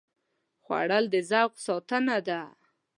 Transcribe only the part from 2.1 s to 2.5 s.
ده